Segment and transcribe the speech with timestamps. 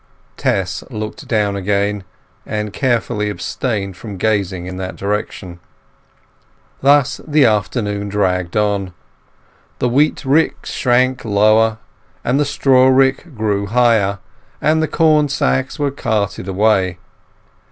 [0.35, 2.03] Tess looked down again,
[2.43, 5.59] and carefully abstained from gazing in that direction.
[6.81, 8.95] Thus the afternoon dragged on.
[9.77, 11.77] The wheat rick shrank lower,
[12.23, 14.17] and the straw rick grew higher,
[14.59, 16.97] and the corn sacks were carted away.